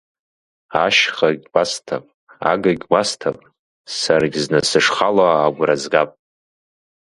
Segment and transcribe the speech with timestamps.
[0.83, 2.05] Ашьхагь гәасҭап,
[2.51, 3.37] агагь гәасҭап,
[3.97, 6.09] саргь зны сышхало агәра згап.